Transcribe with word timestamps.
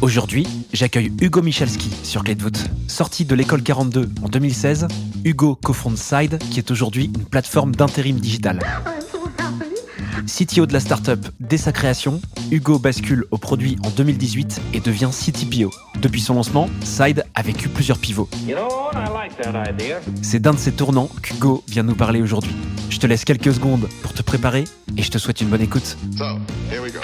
Aujourd'hui, 0.00 0.46
j'accueille 0.72 1.12
Hugo 1.20 1.42
Michalski 1.42 1.90
sur 2.02 2.24
Clé 2.24 2.34
de 2.34 2.42
voûte. 2.42 2.70
Sorti 2.88 3.24
de 3.24 3.34
l'école 3.34 3.62
42 3.62 4.10
en 4.22 4.28
2016, 4.28 4.88
Hugo 5.24 5.56
cofonde 5.56 5.98
Side, 5.98 6.38
qui 6.50 6.58
est 6.58 6.70
aujourd'hui 6.70 7.06
une 7.14 7.24
plateforme 7.24 7.74
d'intérim 7.74 8.18
digital. 8.18 8.60
CTO 10.26 10.66
de 10.66 10.72
la 10.72 10.80
startup 10.80 11.26
dès 11.40 11.56
sa 11.56 11.72
création, 11.72 12.20
Hugo 12.50 12.78
bascule 12.78 13.24
au 13.30 13.38
produit 13.38 13.76
en 13.84 13.90
2018 13.90 14.60
et 14.74 14.80
devient 14.80 15.10
CTPO. 15.12 15.70
Depuis 16.00 16.20
son 16.20 16.34
lancement, 16.34 16.68
Side 16.82 17.24
a 17.34 17.42
vécu 17.42 17.68
plusieurs 17.68 17.98
pivots. 17.98 18.28
You 18.46 18.54
know, 18.54 18.68
I 18.94 19.08
like 19.12 19.36
that 19.42 19.70
idea. 19.70 20.00
C'est 20.22 20.40
d'un 20.40 20.52
de 20.52 20.58
ces 20.58 20.72
tournants 20.72 21.10
qu'Hugo 21.22 21.64
vient 21.68 21.82
nous 21.82 21.94
parler 21.94 22.22
aujourd'hui. 22.22 22.54
Je 22.88 22.98
te 22.98 23.06
laisse 23.06 23.24
quelques 23.24 23.52
secondes 23.52 23.88
pour 24.02 24.14
te 24.14 24.22
préparer 24.22 24.64
et 24.96 25.02
je 25.02 25.10
te 25.10 25.18
souhaite 25.18 25.40
une 25.40 25.48
bonne 25.48 25.62
écoute. 25.62 25.96
So, 26.16 26.24
here 26.70 26.82
we 26.82 26.92
go. 26.92 27.00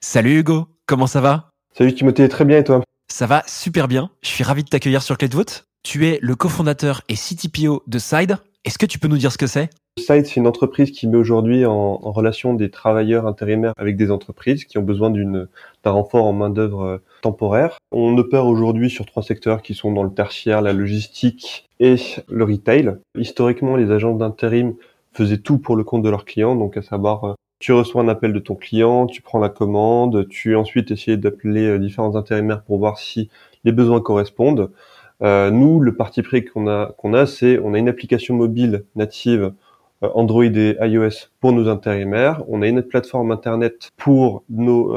Salut 0.00 0.38
Hugo, 0.38 0.68
comment 0.86 1.06
ça 1.06 1.20
va 1.20 1.50
Salut 1.76 1.94
Timothée, 1.94 2.28
très 2.28 2.44
bien 2.44 2.58
et 2.58 2.64
toi 2.64 2.82
Ça 3.10 3.26
va 3.26 3.42
super 3.46 3.88
bien. 3.88 4.10
Je 4.22 4.28
suis 4.28 4.44
ravi 4.44 4.64
de 4.64 4.68
t'accueillir 4.68 5.02
sur 5.02 5.18
Clé 5.18 5.28
de 5.28 5.34
voûte. 5.34 5.64
Tu 5.82 6.06
es 6.06 6.18
le 6.22 6.34
cofondateur 6.34 7.02
et 7.08 7.14
CTPO 7.14 7.82
de 7.86 7.98
Side. 7.98 8.36
Est-ce 8.64 8.78
que 8.78 8.86
tu 8.86 8.98
peux 8.98 9.08
nous 9.08 9.18
dire 9.18 9.32
ce 9.32 9.38
que 9.38 9.46
c'est? 9.46 9.70
Site, 9.98 10.26
c'est 10.26 10.36
une 10.36 10.46
entreprise 10.46 10.90
qui 10.90 11.06
met 11.06 11.16
aujourd'hui 11.16 11.66
en, 11.66 12.00
en 12.02 12.12
relation 12.12 12.54
des 12.54 12.70
travailleurs 12.70 13.26
intérimaires 13.26 13.72
avec 13.76 13.96
des 13.96 14.10
entreprises 14.10 14.64
qui 14.64 14.78
ont 14.78 14.82
besoin 14.82 15.10
d'une 15.10 15.46
d'un 15.84 15.90
renfort 15.90 16.24
en 16.24 16.32
main-d'œuvre 16.32 16.82
euh, 16.82 16.98
temporaire. 17.22 17.78
On 17.92 18.16
opère 18.18 18.46
aujourd'hui 18.46 18.90
sur 18.90 19.06
trois 19.06 19.22
secteurs 19.22 19.62
qui 19.62 19.74
sont 19.74 19.92
dans 19.92 20.02
le 20.02 20.12
tertiaire, 20.12 20.62
la 20.62 20.72
logistique 20.72 21.68
et 21.78 21.96
le 22.28 22.44
retail. 22.44 22.96
Historiquement, 23.16 23.76
les 23.76 23.90
agences 23.90 24.18
d'intérim 24.18 24.74
faisaient 25.12 25.38
tout 25.38 25.58
pour 25.58 25.76
le 25.76 25.84
compte 25.84 26.02
de 26.02 26.10
leurs 26.10 26.24
clients, 26.24 26.56
donc 26.56 26.76
à 26.76 26.82
savoir 26.82 27.24
euh, 27.24 27.34
tu 27.64 27.72
reçois 27.72 28.02
un 28.02 28.08
appel 28.08 28.34
de 28.34 28.40
ton 28.40 28.56
client, 28.56 29.06
tu 29.06 29.22
prends 29.22 29.38
la 29.38 29.48
commande, 29.48 30.28
tu 30.28 30.54
ensuite 30.54 30.90
essayes 30.90 31.16
d'appeler 31.16 31.66
euh, 31.66 31.78
différents 31.78 32.14
intérimaires 32.14 32.62
pour 32.62 32.76
voir 32.76 32.98
si 32.98 33.30
les 33.64 33.72
besoins 33.72 34.02
correspondent. 34.02 34.70
Euh, 35.22 35.50
nous, 35.50 35.80
le 35.80 35.96
parti 35.96 36.20
pris 36.20 36.44
qu'on 36.44 36.68
a, 36.68 36.92
qu'on 36.98 37.14
a, 37.14 37.24
c'est 37.24 37.58
on 37.58 37.72
a 37.72 37.78
une 37.78 37.88
application 37.88 38.34
mobile 38.34 38.84
native 38.96 39.54
euh, 40.02 40.10
Android 40.12 40.44
et 40.44 40.76
iOS 40.78 41.30
pour 41.40 41.52
nos 41.52 41.66
intérimaires. 41.68 42.42
On 42.48 42.60
a 42.60 42.68
une 42.68 42.82
plateforme 42.82 43.30
internet 43.30 43.92
pour 43.96 44.44
nos 44.50 44.94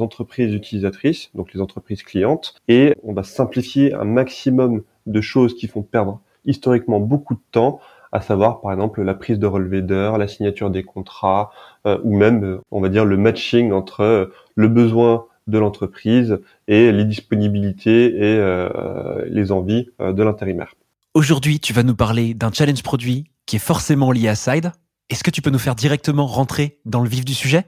entreprises 0.00 0.54
utilisatrices, 0.54 1.32
donc 1.34 1.52
les 1.52 1.60
entreprises 1.60 2.04
clientes, 2.04 2.54
et 2.68 2.94
on 3.02 3.12
va 3.12 3.24
simplifier 3.24 3.92
un 3.92 4.04
maximum 4.04 4.84
de 5.06 5.20
choses 5.20 5.56
qui 5.56 5.66
font 5.66 5.82
perdre 5.82 6.20
historiquement 6.44 7.00
beaucoup 7.00 7.34
de 7.34 7.42
temps, 7.50 7.80
à 8.14 8.20
savoir 8.20 8.60
par 8.60 8.72
exemple 8.72 9.02
la 9.02 9.12
prise 9.12 9.38
de 9.38 9.46
relevé 9.46 9.82
d'heures, 9.82 10.16
la 10.16 10.28
signature 10.28 10.70
des 10.70 10.84
contrats, 10.84 11.50
euh, 11.84 11.98
ou 12.04 12.16
même, 12.16 12.44
euh, 12.44 12.60
on 12.70 12.80
va 12.80 12.88
dire, 12.88 13.04
le 13.04 13.16
matching 13.16 13.72
entre 13.72 14.00
euh, 14.02 14.26
le 14.54 14.68
besoin 14.68 15.26
de 15.48 15.58
l'entreprise 15.58 16.38
et 16.68 16.92
les 16.92 17.04
disponibilités 17.04 18.16
et 18.16 18.68
les 19.26 19.52
envies 19.52 19.90
de 20.00 20.22
l'intérimaire. 20.22 20.72
Aujourd'hui, 21.12 21.60
tu 21.60 21.74
vas 21.74 21.82
nous 21.82 21.94
parler 21.94 22.32
d'un 22.32 22.50
challenge 22.50 22.82
produit 22.82 23.24
qui 23.44 23.56
est 23.56 23.58
forcément 23.58 24.10
lié 24.10 24.28
à 24.28 24.36
Side. 24.36 24.72
Est-ce 25.10 25.22
que 25.22 25.30
tu 25.30 25.42
peux 25.42 25.50
nous 25.50 25.58
faire 25.58 25.74
directement 25.74 26.26
rentrer 26.26 26.78
dans 26.86 27.02
le 27.02 27.10
vif 27.10 27.26
du 27.26 27.34
sujet? 27.34 27.66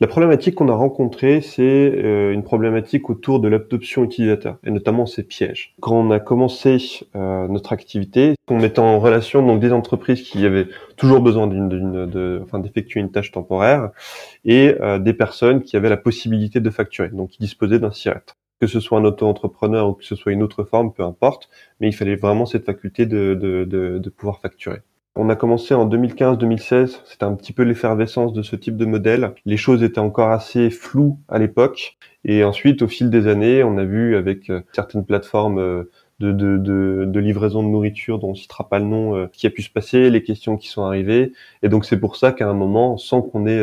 La 0.00 0.08
problématique 0.08 0.56
qu'on 0.56 0.68
a 0.68 0.74
rencontrée, 0.74 1.40
c'est 1.40 1.62
euh, 1.62 2.32
une 2.32 2.42
problématique 2.42 3.10
autour 3.10 3.38
de 3.38 3.46
l'adoption 3.46 4.02
utilisateur, 4.02 4.58
et 4.64 4.70
notamment 4.70 5.06
ses 5.06 5.22
pièges. 5.22 5.74
Quand 5.80 5.94
on 5.94 6.10
a 6.10 6.18
commencé 6.18 6.78
euh, 7.14 7.46
notre 7.46 7.72
activité, 7.72 8.34
on 8.48 8.58
mettait 8.58 8.80
en 8.80 8.98
relation 8.98 9.46
donc 9.46 9.60
des 9.60 9.72
entreprises 9.72 10.22
qui 10.22 10.44
avaient 10.44 10.66
toujours 10.96 11.20
besoin 11.20 11.46
d'une, 11.46 11.68
de, 11.68 12.40
enfin, 12.42 12.58
d'effectuer 12.58 13.00
une 13.00 13.12
tâche 13.12 13.30
temporaire, 13.30 13.90
et 14.44 14.74
euh, 14.80 14.98
des 14.98 15.14
personnes 15.14 15.62
qui 15.62 15.76
avaient 15.76 15.88
la 15.88 15.96
possibilité 15.96 16.58
de 16.58 16.70
facturer, 16.70 17.10
donc 17.10 17.30
qui 17.30 17.38
disposaient 17.38 17.78
d'un 17.78 17.92
SIRET. 17.92 18.24
Que 18.60 18.66
ce 18.66 18.80
soit 18.80 18.98
un 18.98 19.04
auto-entrepreneur 19.04 19.88
ou 19.88 19.92
que 19.92 20.04
ce 20.04 20.16
soit 20.16 20.32
une 20.32 20.42
autre 20.42 20.64
forme, 20.64 20.92
peu 20.92 21.04
importe, 21.04 21.48
mais 21.80 21.88
il 21.88 21.92
fallait 21.92 22.16
vraiment 22.16 22.46
cette 22.46 22.64
faculté 22.64 23.06
de, 23.06 23.34
de, 23.34 23.64
de, 23.64 23.98
de 23.98 24.10
pouvoir 24.10 24.40
facturer. 24.40 24.78
On 25.16 25.28
a 25.28 25.36
commencé 25.36 25.74
en 25.74 25.88
2015-2016, 25.88 27.02
c'était 27.04 27.22
un 27.24 27.34
petit 27.34 27.52
peu 27.52 27.62
l'effervescence 27.62 28.32
de 28.32 28.42
ce 28.42 28.56
type 28.56 28.76
de 28.76 28.84
modèle. 28.84 29.32
Les 29.46 29.56
choses 29.56 29.84
étaient 29.84 30.00
encore 30.00 30.30
assez 30.30 30.70
floues 30.70 31.20
à 31.28 31.38
l'époque. 31.38 31.96
Et 32.24 32.42
ensuite, 32.42 32.82
au 32.82 32.88
fil 32.88 33.10
des 33.10 33.28
années, 33.28 33.62
on 33.62 33.78
a 33.78 33.84
vu 33.84 34.16
avec 34.16 34.50
euh, 34.50 34.62
certaines 34.72 35.04
plateformes 35.04 35.58
euh, 35.58 35.84
de, 36.18 37.18
livraison 37.20 37.62
de 37.62 37.68
nourriture 37.68 38.18
dont 38.18 38.30
on 38.30 38.34
citera 38.34 38.68
pas 38.68 38.80
le 38.80 38.86
nom, 38.86 39.14
euh, 39.14 39.26
qui 39.32 39.46
a 39.46 39.50
pu 39.50 39.62
se 39.62 39.70
passer, 39.70 40.10
les 40.10 40.24
questions 40.24 40.56
qui 40.56 40.66
sont 40.66 40.82
arrivées. 40.82 41.32
Et 41.62 41.68
donc 41.68 41.84
c'est 41.84 42.00
pour 42.00 42.16
ça 42.16 42.32
qu'à 42.32 42.48
un 42.50 42.54
moment, 42.54 42.96
sans 42.96 43.22
qu'on 43.22 43.46
ait, 43.46 43.62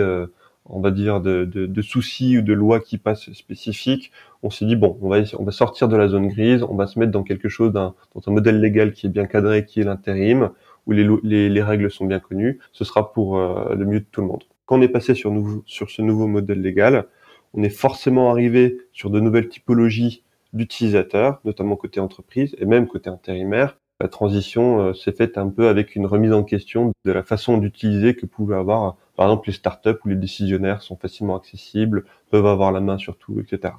on 0.68 0.80
va 0.80 0.92
dire, 0.92 1.20
de, 1.20 1.82
soucis 1.82 2.38
ou 2.38 2.44
de 2.44 2.54
lois 2.54 2.80
qui 2.80 2.98
passent 2.98 3.30
spécifiques, 3.34 4.14
on 4.42 4.50
s'est 4.50 4.66
dit 4.66 4.78
bon, 4.78 4.98
on 5.02 5.10
va 5.10 5.52
sortir 5.52 5.90
de 5.90 5.98
la 5.98 6.08
zone 6.08 6.30
grise, 6.30 6.64
on 6.64 6.76
va 6.76 6.88
se 6.88 6.98
mettre 6.98 7.12
dans 7.12 7.24
quelque 7.24 7.50
chose, 7.50 7.74
dans 7.74 7.94
un 8.26 8.32
modèle 8.32 8.62
légal 8.62 8.94
qui 8.94 9.08
est 9.08 9.10
bien 9.10 9.26
cadré, 9.26 9.66
qui 9.66 9.82
est 9.82 9.84
l'intérim 9.84 10.52
où 10.88 10.92
les, 10.92 11.62
règles 11.62 11.92
sont 11.92 12.06
bien 12.06 12.20
connues, 12.20 12.60
ce 12.72 12.84
sera 12.84 13.14
pour 13.14 13.38
euh, 13.38 13.76
le 13.76 13.86
mieux 13.86 14.00
de 14.00 14.06
tout 14.12 14.22
le 14.22 14.28
monde. 14.28 14.44
Quand 14.66 14.78
on 14.78 14.82
est 14.82 14.88
passé 14.88 15.14
sur, 15.14 15.32
ce 15.68 16.02
nouveau 16.02 16.28
modèle 16.28 16.62
légal, 16.62 17.08
on 17.54 17.64
est 17.64 17.70
forcément 17.70 18.32
arrivé 18.32 18.78
sur 18.94 19.10
de 19.10 19.20
nouvelles 19.20 19.50
typologies 19.50 20.24
d'utilisateurs, 20.54 21.40
notamment 21.46 21.76
côté 21.76 22.00
entreprise 22.00 22.56
et 22.58 22.66
même 22.66 22.88
côté 22.88 23.10
intérimaire. 23.10 23.78
La 24.00 24.08
transition 24.08 24.80
euh, 24.80 24.94
s'est 24.94 25.12
faite 25.12 25.38
un 25.38 25.50
peu 25.50 25.68
avec 25.68 25.96
une 25.96 26.06
remise 26.06 26.34
en 26.34 26.44
question 26.44 26.92
de 27.06 27.12
la 27.12 27.24
façon 27.24 27.58
d'utiliser 27.58 28.16
que 28.16 28.26
pouvaient 28.26 28.56
avoir, 28.56 28.96
par 29.16 29.28
exemple, 29.28 29.50
les 29.50 29.54
startups 29.54 29.98
où 30.04 30.10
les 30.10 30.16
décisionnaires 30.16 30.82
sont 30.82 30.98
facilement 30.98 31.36
accessibles, 31.36 32.06
peuvent 32.32 32.48
avoir 32.48 32.72
la 32.72 32.80
main 32.80 32.98
sur 32.98 33.18
tout, 33.18 33.40
etc. 33.40 33.74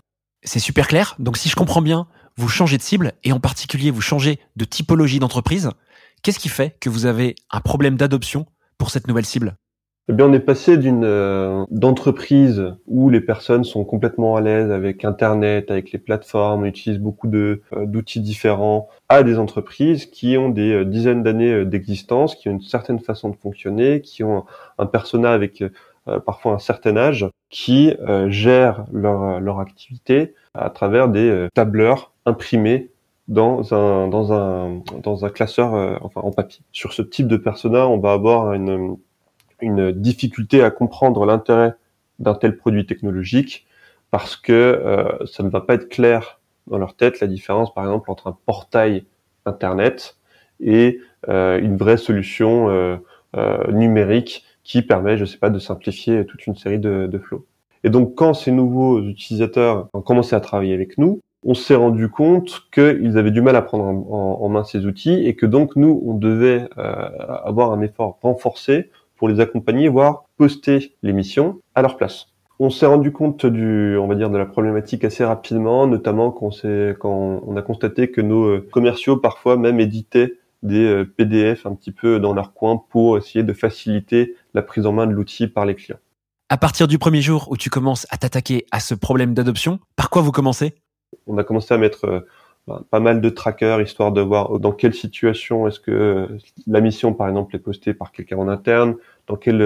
C'est 0.44 0.58
super 0.58 0.88
clair. 0.88 1.14
Donc 1.19 1.36
si 1.36 1.48
je 1.48 1.56
comprends 1.56 1.82
bien, 1.82 2.06
vous 2.36 2.48
changez 2.48 2.76
de 2.76 2.82
cible 2.82 3.12
et 3.24 3.32
en 3.32 3.40
particulier 3.40 3.90
vous 3.90 4.00
changez 4.00 4.38
de 4.56 4.64
typologie 4.64 5.19
d'entreprise. 5.19 5.70
Qu'est-ce 6.22 6.38
qui 6.38 6.49
fait 6.49 6.77
que 6.78 6.88
vous 6.88 7.06
avez 7.06 7.34
un 7.50 7.60
problème 7.60 7.97
d'adoption 7.97 8.47
pour 8.78 8.91
cette 8.91 9.09
nouvelle 9.09 9.25
cible? 9.25 9.56
Eh 10.09 10.12
bien, 10.12 10.27
on 10.27 10.33
est 10.33 10.38
passé 10.38 10.77
d'une 10.77 11.03
euh, 11.05 11.65
d'entreprise 11.71 12.75
où 12.87 13.10
les 13.10 13.21
personnes 13.21 13.65
sont 13.65 13.84
complètement 13.84 14.37
à 14.37 14.41
l'aise 14.41 14.71
avec 14.71 15.05
Internet, 15.05 15.72
avec 15.72 15.91
les 15.91 15.99
plateformes, 15.99 16.65
utilisent 16.65 17.00
beaucoup 17.00 17.27
de 17.27 17.62
euh, 17.72 17.87
d'outils 17.87 18.21
différents, 18.21 18.88
à 19.09 19.25
des 19.25 19.41
entreprises 19.41 20.06
qui 20.06 20.37
ont 20.37 20.49
des 20.49 20.72
euh, 20.72 20.84
dizaines 20.84 21.25
d'années 21.25 21.53
euh, 21.53 21.65
d'existence, 21.65 22.37
qui 22.37 22.49
ont 22.49 22.53
une 22.53 22.62
certaine 22.62 23.00
façon 23.00 23.28
de 23.28 23.37
fonctionner, 23.37 24.00
qui 24.00 24.22
ont 24.22 24.38
un, 24.38 24.44
un 24.78 24.87
persona 24.87 25.32
avec 25.32 25.65
parfois 26.27 26.53
un 26.53 26.59
certain 26.59 26.97
âge, 26.97 27.28
qui 27.49 27.94
gèrent 28.27 28.87
leur 28.93 29.38
leur 29.38 29.61
activité 29.61 30.34
à 30.53 30.69
travers 30.69 31.09
des 31.09 31.47
tableurs 31.55 32.12
imprimés 32.27 32.91
dans 33.28 33.75
un 33.75 34.09
dans 34.09 34.33
un 34.33 34.83
dans 35.03 35.25
un 35.25 35.31
classeur 35.31 35.75
euh, 35.75 35.97
enfin 36.03 36.21
en 36.22 36.33
papier. 36.33 36.62
Sur 36.72 36.93
ce 36.93 37.03
type 37.03 37.28
de 37.28 37.37
persona, 37.37 37.87
on 37.88 37.99
va 37.99 38.12
avoir 38.12 38.53
une 38.53 38.97
une 39.60 39.93
difficulté 39.93 40.62
à 40.62 40.71
comprendre 40.71 41.25
l'intérêt 41.25 41.75
d'un 42.19 42.34
tel 42.34 42.56
produit 42.56 42.87
technologique 42.87 43.66
parce 44.11 44.37
que 44.37 44.53
euh, 44.53 45.27
ça 45.27 45.43
ne 45.43 45.49
va 45.49 45.61
pas 45.61 45.75
être 45.75 45.88
clair 45.88 46.41
dans 46.66 46.78
leur 46.78 46.94
tête 46.94 47.21
la 47.21 47.27
différence 47.27 47.72
par 47.75 47.84
exemple 47.84 48.11
entre 48.11 48.28
un 48.28 48.37
portail 48.47 49.05
internet 49.47 50.16
et 50.61 51.00
euh, 51.28 51.59
une 51.61 51.77
vraie 51.77 51.97
solution 51.97 52.69
euh, 53.35 53.73
numérique 53.73 54.44
qui 54.62 54.82
permet, 54.82 55.17
je 55.17 55.25
sais 55.25 55.38
pas, 55.38 55.50
de 55.50 55.58
simplifier 55.58 56.25
toute 56.26 56.46
une 56.46 56.55
série 56.55 56.79
de, 56.79 57.08
de. 57.11 57.20
Et 57.82 57.91
donc 57.91 58.14
quand 58.14 58.35
ces 58.35 58.52
nouveaux 58.52 59.02
utilisateurs 59.02 59.88
ont 59.93 60.02
commencé 60.02 60.37
à 60.37 60.41
travailler 60.41 60.75
avec 60.75 60.99
nous, 60.99 61.20
on 61.44 61.55
s'est 61.55 61.75
rendu 61.75 62.09
compte 62.09 62.62
qu'ils 62.73 63.19
avaient 63.19 63.31
du 63.31 63.43
mal 63.43 63.56
à 63.56 63.62
prendre 63.62 63.85
en, 63.85 64.49
main 64.49 64.65
ces 64.65 64.87
outils 64.87 65.27
et 65.27 65.35
que 65.35 65.47
donc 65.47 65.77
nous, 65.77 66.03
on 66.06 66.15
devait 66.15 66.69
euh, 66.79 67.09
avoir 67.44 67.73
un 67.73 67.81
effort 67.81 68.19
renforcé 68.23 68.91
pour 69.17 69.29
les 69.29 69.41
accompagner, 69.41 69.89
voire 69.89 70.25
poster 70.37 70.94
les 71.03 71.12
missions 71.12 71.61
à 71.75 71.83
leur 71.83 71.97
place. 71.97 72.29
On 72.59 72.71
s'est 72.71 72.87
rendu 72.87 73.12
compte 73.12 73.44
du, 73.44 73.97
on 73.97 74.06
va 74.06 74.15
dire, 74.15 74.31
de 74.31 74.39
la 74.39 74.47
problématique 74.47 75.05
assez 75.05 75.25
rapidement, 75.25 75.87
notamment 75.87 76.31
quand, 76.31 76.50
on 76.65 76.94
quand 76.99 77.43
on 77.44 77.56
a 77.56 77.62
constaté 77.62 78.11
que 78.11 78.21
nos 78.21 78.44
euh, 78.44 78.69
commerciaux 78.71 79.17
parfois 79.17 79.56
même 79.56 79.81
éditaient 79.81 80.35
des 80.62 80.85
euh, 80.85 81.05
PDF 81.05 81.67
un 81.67 81.75
petit 81.75 81.93
peu 81.93 82.21
dans 82.21 82.35
leur 82.35 82.55
coin 82.55 82.81
pour 82.91 83.19
essayer 83.19 83.43
de 83.43 83.53
faciliter 83.53 84.37
la 84.55 84.62
prise 84.62 84.87
en 84.87 84.93
main 84.93 85.06
de 85.06 85.12
l'outil 85.12 85.49
par 85.49 85.67
les 85.67 85.75
clients. 85.75 85.99
À 86.49 86.59
partir 86.59 86.87
du 86.87 86.99
premier 86.99 87.23
jour 87.23 87.49
où 87.50 87.56
tu 87.56 87.71
commences 87.71 88.06
à 88.11 88.19
t'attaquer 88.19 88.67
à 88.71 88.79
ce 88.79 88.94
problème 88.94 89.35
d'adoption, 89.35 89.81
par 89.97 90.11
quoi 90.11 90.23
vous 90.23 90.33
commencez? 90.33 90.75
On 91.26 91.38
a 91.38 91.44
commencé 91.44 91.73
à 91.75 91.79
mettre 91.79 92.05
euh, 92.05 92.20
ben, 92.67 92.82
pas 92.91 93.00
mal 93.00 93.20
de 93.20 93.29
trackers 93.29 93.81
histoire 93.81 94.12
de 94.12 94.20
voir 94.20 94.59
dans 94.59 94.73
quelle 94.73 94.94
situation 94.94 95.67
est-ce 95.67 95.81
que 95.81 96.29
la 96.67 96.81
mission 96.81 97.12
par 97.12 97.29
exemple 97.29 97.56
est 97.56 97.59
postée 97.59 97.94
par 97.94 98.12
quelqu'un 98.12 98.37
en 98.37 98.49
interne, 98.49 98.97
dans 99.26 99.37
quelle, 99.37 99.62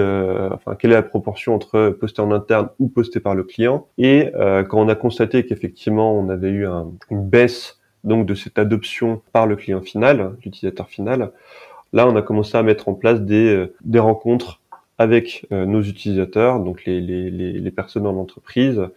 enfin 0.51 0.75
quelle 0.75 0.91
est 0.91 0.95
la 0.95 1.03
proportion 1.03 1.53
entre 1.53 1.89
postée 1.89 2.21
en 2.21 2.31
interne 2.31 2.69
ou 2.79 2.87
postée 2.87 3.19
par 3.19 3.35
le 3.35 3.43
client. 3.43 3.87
Et 3.99 4.31
quand 4.67 4.79
on 4.79 4.89
a 4.89 4.95
constaté 4.95 5.45
qu'effectivement 5.45 6.17
on 6.17 6.29
avait 6.29 6.49
eu 6.49 6.65
une 7.11 7.23
baisse 7.29 7.79
donc 8.03 8.25
de 8.25 8.33
cette 8.33 8.57
adoption 8.57 9.21
par 9.31 9.45
le 9.45 9.55
client 9.55 9.81
final, 9.81 10.35
l'utilisateur 10.43 10.89
final, 10.89 11.31
là 11.93 12.07
on 12.07 12.15
a 12.15 12.23
commencé 12.23 12.57
à 12.57 12.63
mettre 12.63 12.89
en 12.89 12.95
place 12.95 13.21
des, 13.21 13.67
des 13.81 13.99
rencontres 13.99 14.59
avec 14.97 15.45
euh, 15.51 15.65
nos 15.65 15.81
utilisateurs, 15.81 16.59
donc 16.59 16.85
les, 16.85 17.01
les, 17.01 17.29
les, 17.29 17.71
personnes 17.71 18.03
dans 18.03 18.13
l'entreprise, 18.13 18.79
euh, 18.79 18.87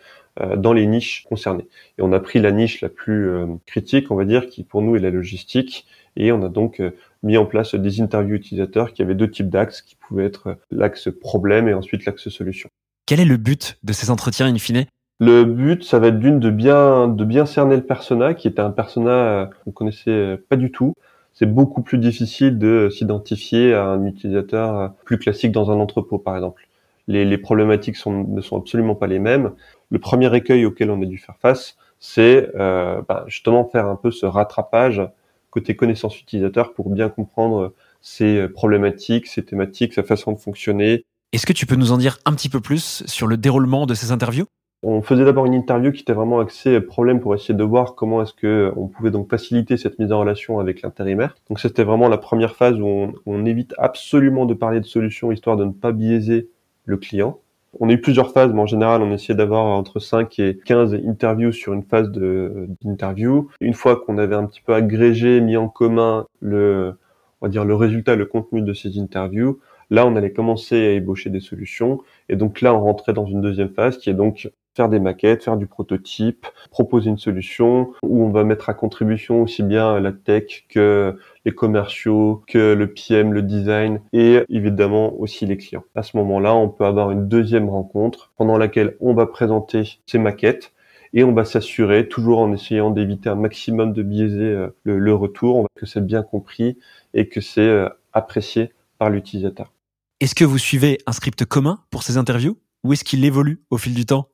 dans 0.56 0.72
les 0.72 0.86
niches 0.86 1.24
concernées. 1.28 1.66
Et 1.98 2.02
on 2.02 2.12
a 2.12 2.20
pris 2.20 2.40
la 2.40 2.52
niche 2.52 2.80
la 2.80 2.88
plus 2.88 3.28
euh, 3.28 3.46
critique, 3.66 4.10
on 4.10 4.16
va 4.16 4.24
dire, 4.24 4.48
qui 4.48 4.62
pour 4.64 4.82
nous 4.82 4.96
est 4.96 5.00
la 5.00 5.10
logistique, 5.10 5.86
et 6.16 6.32
on 6.32 6.42
a 6.42 6.48
donc 6.48 6.82
mis 7.22 7.36
en 7.36 7.46
place 7.46 7.74
des 7.74 8.00
interviews 8.00 8.34
utilisateurs 8.34 8.92
qui 8.92 9.02
avaient 9.02 9.14
deux 9.14 9.30
types 9.30 9.48
d'axes, 9.48 9.80
qui 9.80 9.94
pouvaient 9.94 10.24
être 10.24 10.56
l'axe 10.70 11.08
problème 11.20 11.68
et 11.68 11.74
ensuite 11.74 12.04
l'axe 12.04 12.28
solution. 12.28 12.68
Quel 13.06 13.20
est 13.20 13.24
le 13.24 13.36
but 13.36 13.78
de 13.84 13.92
ces 13.92 14.10
entretiens 14.10 14.46
in 14.46 14.58
fine? 14.58 14.86
Le 15.20 15.44
but, 15.44 15.84
ça 15.84 15.98
va 15.98 16.08
être 16.08 16.18
d'une 16.18 16.40
de 16.40 16.50
bien 16.50 17.06
de 17.06 17.24
bien 17.24 17.46
cerner 17.46 17.76
le 17.76 17.84
persona, 17.84 18.34
qui 18.34 18.48
était 18.48 18.60
un 18.60 18.70
persona 18.70 19.50
qu'on 19.64 19.70
connaissait 19.70 20.38
pas 20.48 20.56
du 20.56 20.72
tout, 20.72 20.94
c'est 21.32 21.46
beaucoup 21.46 21.82
plus 21.82 21.98
difficile 21.98 22.58
de 22.58 22.88
s'identifier 22.90 23.72
à 23.72 23.84
un 23.86 24.04
utilisateur 24.04 24.92
plus 25.04 25.18
classique 25.18 25.52
dans 25.52 25.70
un 25.70 25.78
entrepôt, 25.78 26.18
par 26.18 26.36
exemple. 26.36 26.68
Les, 27.08 27.38
problématiques 27.38 27.96
ne 28.06 28.40
sont 28.40 28.56
absolument 28.56 28.94
pas 28.94 29.06
les 29.06 29.18
mêmes. 29.18 29.52
Le 29.90 29.98
premier 29.98 30.34
écueil 30.34 30.64
auquel 30.64 30.90
on 30.90 31.02
a 31.02 31.06
dû 31.06 31.18
faire 31.18 31.36
face, 31.36 31.76
c'est 31.98 32.50
euh, 32.54 33.02
bah, 33.08 33.24
justement 33.26 33.64
faire 33.64 33.86
un 33.86 33.96
peu 33.96 34.10
ce 34.10 34.26
rattrapage 34.26 35.02
côté 35.50 35.74
connaissance 35.74 36.18
utilisateur 36.20 36.72
pour 36.74 36.90
bien 36.90 37.08
comprendre 37.08 37.74
ces 38.00 38.48
problématiques, 38.48 39.26
ces 39.26 39.44
thématiques, 39.44 39.94
sa 39.94 40.02
façon 40.02 40.32
de 40.32 40.38
fonctionner. 40.38 41.04
Est-ce 41.32 41.44
que 41.44 41.52
tu 41.52 41.66
peux 41.66 41.76
nous 41.76 41.92
en 41.92 41.98
dire 41.98 42.18
un 42.24 42.32
petit 42.32 42.48
peu 42.48 42.60
plus 42.60 43.04
sur 43.06 43.26
le 43.26 43.36
déroulement 43.36 43.86
de 43.86 43.94
ces 43.94 44.12
interviews? 44.12 44.46
On 44.82 45.02
faisait 45.02 45.26
d'abord 45.26 45.44
une 45.44 45.52
interview 45.52 45.92
qui 45.92 46.00
était 46.00 46.14
vraiment 46.14 46.40
axée 46.40 46.80
problème 46.80 47.20
pour 47.20 47.34
essayer 47.34 47.52
de 47.52 47.62
voir 47.62 47.94
comment 47.94 48.22
est-ce 48.22 48.32
que 48.32 48.72
on 48.76 48.88
pouvait 48.88 49.10
donc 49.10 49.28
faciliter 49.28 49.76
cette 49.76 49.98
mise 49.98 50.10
en 50.10 50.20
relation 50.20 50.58
avec 50.58 50.80
l'intérimaire. 50.80 51.36
Donc 51.50 51.60
c'était 51.60 51.84
vraiment 51.84 52.08
la 52.08 52.16
première 52.16 52.56
phase 52.56 52.80
où 52.80 53.12
on, 53.26 53.44
évite 53.44 53.74
absolument 53.76 54.46
de 54.46 54.54
parler 54.54 54.80
de 54.80 54.86
solutions 54.86 55.32
histoire 55.32 55.58
de 55.58 55.66
ne 55.66 55.72
pas 55.72 55.92
biaiser 55.92 56.48
le 56.86 56.96
client. 56.96 57.38
On 57.78 57.88
a 57.88 57.92
eu 57.92 58.00
plusieurs 58.00 58.32
phases, 58.32 58.52
mais 58.52 58.60
en 58.60 58.66
général, 58.66 59.00
on 59.02 59.12
essayait 59.12 59.36
d'avoir 59.36 59.64
entre 59.64 60.00
5 60.00 60.38
et 60.40 60.58
15 60.64 60.94
interviews 61.06 61.52
sur 61.52 61.72
une 61.72 61.84
phase 61.84 62.10
d'interview. 62.10 63.48
Une 63.60 63.74
fois 63.74 63.96
qu'on 63.96 64.18
avait 64.18 64.34
un 64.34 64.46
petit 64.46 64.60
peu 64.60 64.74
agrégé, 64.74 65.40
mis 65.40 65.56
en 65.56 65.68
commun 65.68 66.26
le, 66.40 66.94
on 67.40 67.46
va 67.46 67.50
dire, 67.50 67.64
le 67.64 67.74
résultat, 67.76 68.16
le 68.16 68.26
contenu 68.26 68.62
de 68.62 68.72
ces 68.74 68.98
interviews, 68.98 69.60
là, 69.88 70.04
on 70.06 70.16
allait 70.16 70.32
commencer 70.32 70.76
à 70.76 70.92
ébaucher 70.92 71.30
des 71.30 71.40
solutions. 71.40 72.00
Et 72.28 72.36
donc 72.36 72.60
là, 72.60 72.74
on 72.74 72.80
rentrait 72.80 73.12
dans 73.12 73.26
une 73.26 73.40
deuxième 73.40 73.70
phase 73.70 73.98
qui 73.98 74.10
est 74.10 74.14
donc 74.14 74.50
faire 74.76 74.88
des 74.88 75.00
maquettes, 75.00 75.44
faire 75.44 75.56
du 75.56 75.66
prototype, 75.66 76.46
proposer 76.70 77.10
une 77.10 77.18
solution 77.18 77.92
où 78.02 78.24
on 78.24 78.30
va 78.30 78.44
mettre 78.44 78.68
à 78.68 78.74
contribution 78.74 79.42
aussi 79.42 79.62
bien 79.62 79.98
la 80.00 80.12
tech 80.12 80.64
que 80.68 81.18
les 81.44 81.52
commerciaux, 81.52 82.42
que 82.46 82.74
le 82.74 82.92
PM, 82.92 83.32
le 83.32 83.42
design 83.42 84.00
et 84.12 84.40
évidemment 84.48 85.14
aussi 85.18 85.46
les 85.46 85.56
clients. 85.56 85.84
À 85.94 86.02
ce 86.02 86.16
moment-là, 86.18 86.54
on 86.54 86.68
peut 86.68 86.84
avoir 86.84 87.10
une 87.10 87.28
deuxième 87.28 87.68
rencontre 87.68 88.32
pendant 88.36 88.58
laquelle 88.58 88.96
on 89.00 89.14
va 89.14 89.26
présenter 89.26 90.00
ces 90.06 90.18
maquettes 90.18 90.72
et 91.12 91.24
on 91.24 91.32
va 91.32 91.44
s'assurer, 91.44 92.08
toujours 92.08 92.38
en 92.38 92.52
essayant 92.52 92.90
d'éviter 92.90 93.28
un 93.28 93.34
maximum 93.34 93.92
de 93.92 94.02
biaiser 94.02 94.44
euh, 94.44 94.68
le, 94.84 95.14
retour, 95.14 95.66
que 95.74 95.86
c'est 95.86 96.04
bien 96.04 96.22
compris 96.22 96.78
et 97.14 97.28
que 97.28 97.40
c'est 97.40 97.60
euh, 97.60 97.88
apprécié 98.12 98.70
par 98.98 99.10
l'utilisateur. 99.10 99.72
Est-ce 100.20 100.34
que 100.34 100.44
vous 100.44 100.58
suivez 100.58 100.98
un 101.06 101.12
script 101.12 101.44
commun 101.44 101.80
pour 101.90 102.02
ces 102.02 102.16
interviews 102.16 102.58
ou 102.84 102.92
est-ce 102.92 103.04
qu'il 103.04 103.24
évolue 103.24 103.62
au 103.70 103.78
fil 103.78 103.94
du 103.94 104.06
temps? 104.06 104.29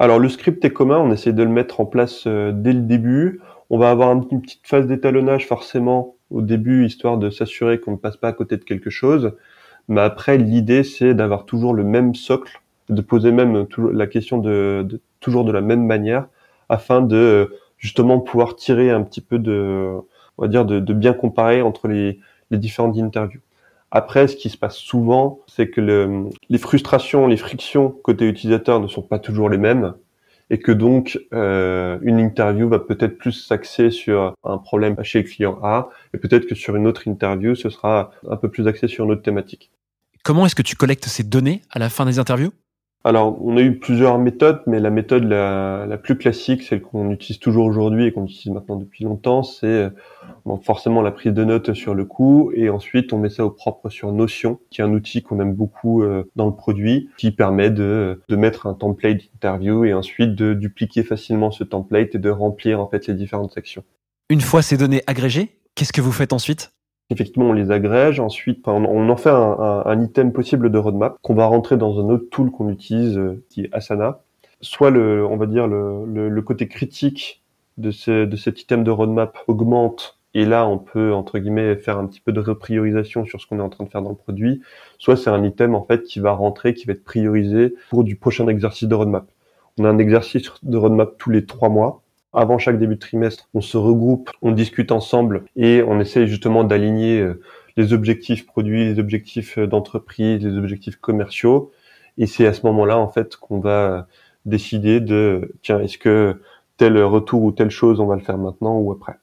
Alors 0.00 0.18
le 0.18 0.30
script 0.30 0.64
est 0.64 0.72
commun, 0.72 0.96
on 0.96 1.12
essaie 1.12 1.34
de 1.34 1.42
le 1.42 1.50
mettre 1.50 1.78
en 1.78 1.84
place 1.84 2.24
euh, 2.26 2.52
dès 2.52 2.72
le 2.72 2.80
début. 2.80 3.42
On 3.68 3.78
va 3.78 3.90
avoir 3.90 4.10
une 4.10 4.40
petite 4.40 4.66
phase 4.66 4.86
d'étalonnage 4.86 5.46
forcément 5.46 6.16
au 6.30 6.40
début, 6.40 6.86
histoire 6.86 7.18
de 7.18 7.28
s'assurer 7.28 7.80
qu'on 7.80 7.92
ne 7.92 7.96
passe 7.98 8.16
pas 8.16 8.28
à 8.28 8.32
côté 8.32 8.56
de 8.56 8.64
quelque 8.64 8.88
chose. 8.88 9.36
Mais 9.88 10.00
après, 10.00 10.38
l'idée, 10.38 10.84
c'est 10.84 11.12
d'avoir 11.12 11.44
toujours 11.44 11.74
le 11.74 11.84
même 11.84 12.14
socle, 12.14 12.62
de 12.88 13.02
poser 13.02 13.30
même 13.30 13.66
la 13.92 14.06
question 14.06 14.38
de, 14.38 15.02
toujours 15.20 15.44
de 15.44 15.52
la 15.52 15.60
même 15.60 15.84
manière, 15.84 16.28
afin 16.70 17.02
de 17.02 17.54
justement 17.76 18.20
pouvoir 18.20 18.56
tirer 18.56 18.90
un 18.90 19.02
petit 19.02 19.20
peu 19.20 19.38
de, 19.38 19.98
on 20.38 20.42
va 20.42 20.48
dire, 20.48 20.64
de, 20.64 20.94
bien 20.94 21.12
comparer 21.12 21.60
entre 21.60 21.88
les, 21.88 22.20
les 22.50 22.56
différentes 22.56 22.96
interviews. 22.98 23.42
Après, 23.90 24.28
ce 24.28 24.36
qui 24.36 24.50
se 24.50 24.56
passe 24.56 24.76
souvent, 24.76 25.40
c'est 25.46 25.68
que 25.68 25.80
le, 25.80 26.28
les 26.48 26.58
frustrations, 26.58 27.26
les 27.26 27.36
frictions 27.36 27.90
côté 27.90 28.28
utilisateur 28.28 28.80
ne 28.80 28.86
sont 28.86 29.02
pas 29.02 29.18
toujours 29.18 29.48
les 29.48 29.58
mêmes 29.58 29.94
et 30.50 30.58
que 30.58 30.72
donc 30.72 31.18
euh, 31.32 31.98
une 32.02 32.18
interview 32.18 32.68
va 32.68 32.80
peut-être 32.80 33.18
plus 33.18 33.32
s'axer 33.32 33.90
sur 33.90 34.34
un 34.44 34.58
problème 34.58 34.96
chez 35.02 35.22
le 35.22 35.28
client 35.28 35.58
A 35.62 35.90
et 36.12 36.18
peut-être 36.18 36.46
que 36.46 36.54
sur 36.54 36.76
une 36.76 36.86
autre 36.86 37.08
interview, 37.08 37.54
ce 37.54 37.70
sera 37.70 38.10
un 38.28 38.36
peu 38.36 38.48
plus 38.48 38.66
axé 38.68 38.88
sur 38.88 39.04
une 39.04 39.12
autre 39.12 39.22
thématique. 39.22 39.70
Comment 40.22 40.46
est-ce 40.46 40.54
que 40.54 40.62
tu 40.62 40.76
collectes 40.76 41.06
ces 41.06 41.22
données 41.22 41.62
à 41.70 41.78
la 41.78 41.88
fin 41.88 42.04
des 42.04 42.18
interviews? 42.18 42.52
Alors, 43.02 43.38
on 43.42 43.56
a 43.56 43.62
eu 43.62 43.78
plusieurs 43.78 44.18
méthodes, 44.18 44.62
mais 44.66 44.78
la 44.78 44.90
méthode 44.90 45.24
la, 45.24 45.98
plus 46.02 46.18
classique, 46.18 46.62
celle 46.62 46.82
qu'on 46.82 47.10
utilise 47.10 47.38
toujours 47.38 47.64
aujourd'hui 47.64 48.04
et 48.04 48.12
qu'on 48.12 48.24
utilise 48.24 48.52
maintenant 48.52 48.76
depuis 48.76 49.04
longtemps, 49.04 49.42
c'est 49.42 49.88
forcément 50.62 51.00
la 51.00 51.10
prise 51.10 51.32
de 51.32 51.44
notes 51.44 51.72
sur 51.72 51.94
le 51.94 52.04
coup, 52.04 52.52
et 52.54 52.68
ensuite 52.68 53.12
on 53.14 53.18
met 53.18 53.30
ça 53.30 53.46
au 53.46 53.50
propre 53.50 53.88
sur 53.88 54.12
Notion, 54.12 54.60
qui 54.70 54.82
est 54.82 54.84
un 54.84 54.92
outil 54.92 55.22
qu'on 55.22 55.40
aime 55.40 55.54
beaucoup 55.54 56.02
euh, 56.02 56.28
dans 56.36 56.46
le 56.46 56.54
produit, 56.54 57.08
qui 57.16 57.30
permet 57.30 57.70
de, 57.70 58.20
de 58.28 58.36
mettre 58.36 58.66
un 58.66 58.74
template 58.74 59.22
d'interview 59.32 59.84
et 59.84 59.94
ensuite 59.94 60.34
de 60.34 60.52
dupliquer 60.52 61.02
facilement 61.02 61.50
ce 61.50 61.64
template 61.64 62.14
et 62.14 62.18
de 62.18 62.30
remplir 62.30 62.80
en 62.80 62.88
fait 62.88 63.06
les 63.06 63.14
différentes 63.14 63.52
sections. 63.52 63.84
Une 64.28 64.40
fois 64.42 64.60
ces 64.60 64.76
données 64.76 65.02
agrégées, 65.06 65.56
qu'est-ce 65.74 65.92
que 65.92 66.02
vous 66.02 66.12
faites 66.12 66.32
ensuite? 66.32 66.72
Effectivement, 67.10 67.50
on 67.50 67.52
les 67.52 67.70
agrège. 67.70 68.20
Ensuite, 68.20 68.66
on 68.66 69.08
en 69.08 69.16
fait 69.16 69.30
un, 69.30 70.02
item 70.02 70.32
possible 70.32 70.70
de 70.70 70.78
roadmap 70.78 71.16
qu'on 71.22 71.34
va 71.34 71.46
rentrer 71.46 71.76
dans 71.76 71.98
un 71.98 72.08
autre 72.08 72.28
tool 72.30 72.50
qu'on 72.50 72.68
utilise, 72.68 73.18
euh, 73.18 73.44
qui 73.50 73.62
est 73.62 73.74
Asana. 73.74 74.20
Soit 74.60 74.90
le, 74.90 75.26
on 75.26 75.36
va 75.36 75.46
dire 75.46 75.66
le, 75.66 76.40
côté 76.42 76.68
critique 76.68 77.42
de, 77.78 78.24
de 78.24 78.36
cet 78.36 78.60
item 78.60 78.84
de 78.84 78.90
roadmap 78.90 79.38
augmente 79.48 80.20
et 80.34 80.44
là, 80.44 80.66
on 80.66 80.78
peut, 80.78 81.12
entre 81.12 81.38
guillemets, 81.38 81.76
faire 81.76 81.98
un 81.98 82.06
petit 82.06 82.20
peu 82.20 82.32
de 82.32 82.40
repriorisation 82.40 83.24
sur 83.24 83.40
ce 83.40 83.46
qu'on 83.46 83.58
est 83.58 83.62
en 83.62 83.68
train 83.68 83.84
de 83.84 83.88
faire 83.88 84.02
dans 84.02 84.10
le 84.10 84.16
produit. 84.16 84.62
Soit 84.98 85.16
c'est 85.16 85.30
un 85.30 85.42
item, 85.44 85.74
en 85.74 85.84
fait, 85.84 86.04
qui 86.04 86.20
va 86.20 86.32
rentrer, 86.32 86.74
qui 86.74 86.86
va 86.86 86.92
être 86.92 87.04
priorisé 87.04 87.74
pour 87.90 88.04
du 88.04 88.16
prochain 88.16 88.46
exercice 88.46 88.88
de 88.88 88.94
roadmap. 88.94 89.28
On 89.78 89.84
a 89.84 89.88
un 89.88 89.98
exercice 89.98 90.52
de 90.62 90.76
roadmap 90.76 91.16
tous 91.18 91.30
les 91.30 91.46
trois 91.46 91.68
mois 91.68 92.02
avant 92.32 92.58
chaque 92.58 92.78
début 92.78 92.94
de 92.94 93.00
trimestre, 93.00 93.48
on 93.54 93.60
se 93.60 93.76
regroupe, 93.76 94.30
on 94.42 94.52
discute 94.52 94.92
ensemble 94.92 95.44
et 95.56 95.82
on 95.86 96.00
essaye 96.00 96.28
justement 96.28 96.64
d'aligner 96.64 97.20
euh, 97.20 97.40
les 97.76 97.92
objectifs 97.92 98.46
produits, 98.46 98.84
les 98.84 98.98
objectifs 98.98 99.58
euh, 99.58 99.66
d'entreprise, 99.66 100.44
les 100.44 100.56
objectifs 100.56 100.96
commerciaux. 100.96 101.72
Et 102.18 102.26
c'est 102.26 102.46
à 102.46 102.52
ce 102.52 102.64
moment-là, 102.66 102.98
en 102.98 103.08
fait, 103.08 103.36
qu'on 103.36 103.58
va 103.60 104.06
décider 104.44 105.00
de, 105.00 105.54
tiens, 105.62 105.80
est-ce 105.80 105.98
que 105.98 106.40
tel 106.76 107.02
retour 107.02 107.42
ou 107.42 107.52
telle 107.52 107.70
chose, 107.70 108.00
on 108.00 108.06
va 108.06 108.16
le 108.16 108.22
faire 108.22 108.38
maintenant 108.38 108.78
ou 108.78 108.92
après. 108.92 109.14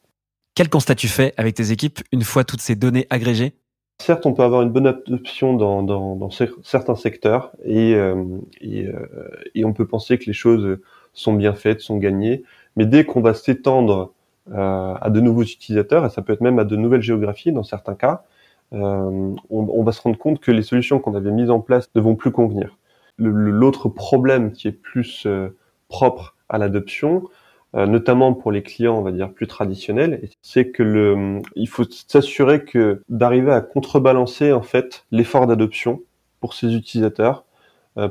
Quel 0.54 0.70
constat 0.70 0.96
tu 0.96 1.08
fais 1.08 1.34
avec 1.38 1.56
tes 1.56 1.72
équipes 1.72 2.00
une 2.12 2.24
fois 2.24 2.44
toutes 2.44 2.62
ces 2.62 2.76
données 2.76 3.08
agrégées? 3.10 3.54
Certes, 4.00 4.26
on 4.26 4.34
peut 4.34 4.44
avoir 4.44 4.62
une 4.62 4.70
bonne 4.70 4.86
adoption 4.86 5.54
dans, 5.54 5.82
dans, 5.82 6.16
dans 6.16 6.30
certains 6.30 6.96
secteurs 6.96 7.52
et, 7.64 7.96
euh, 7.96 8.24
et, 8.62 8.88
et, 9.56 9.66
on 9.66 9.74
peut 9.74 9.88
penser 9.88 10.20
que 10.20 10.26
les 10.26 10.34
choses 10.34 10.80
sont 11.14 11.34
bien 11.34 11.54
faites, 11.54 11.82
sont 11.82 11.98
gagnées. 11.98 12.44
Mais 12.78 12.86
dès 12.86 13.04
qu'on 13.04 13.22
va 13.22 13.34
s'étendre 13.34 14.14
euh, 14.52 14.94
à 15.02 15.10
de 15.10 15.20
nouveaux 15.20 15.44
utilisateurs, 15.44 16.06
et 16.06 16.10
ça 16.10 16.22
peut 16.22 16.32
être 16.32 16.42
même 16.42 16.60
à 16.60 16.64
de 16.64 16.76
nouvelles 16.78 17.02
géographies 17.02 17.52
dans 17.52 17.64
certains 17.64 17.96
cas, 17.96 18.24
euh, 18.74 19.34
on, 19.50 19.84
va 19.84 19.92
se 19.92 20.02
rendre 20.02 20.18
compte 20.18 20.40
que 20.40 20.52
les 20.52 20.62
solutions 20.62 21.00
qu'on 21.00 21.16
avait 21.16 21.32
mises 21.32 21.50
en 21.50 21.60
place 21.60 21.90
ne 21.96 22.02
vont 22.02 22.16
plus 22.16 22.32
convenir. 22.32 22.78
L'autre 23.18 23.90
problème 23.90 24.52
qui 24.52 24.68
est 24.68 24.74
plus 24.74 25.26
euh, 25.26 25.58
propre 25.90 26.36
à 26.50 26.58
l'adoption, 26.58 27.24
notamment 27.74 28.34
pour 28.34 28.52
les 28.52 28.64
clients, 28.64 28.98
on 28.98 29.02
va 29.02 29.12
dire 29.12 29.30
plus 29.32 29.46
traditionnels, 29.46 30.30
c'est 30.42 30.70
que 30.70 30.82
le, 30.82 31.42
il 31.56 31.68
faut 31.68 31.84
s'assurer 31.84 32.64
que 32.64 33.04
d'arriver 33.10 33.52
à 33.52 33.62
contrebalancer 33.62 34.54
en 34.54 34.62
fait 34.62 35.06
l'effort 35.12 35.46
d'adoption 35.46 36.02
pour 36.40 36.54
ces 36.54 36.74
utilisateurs, 36.74 37.44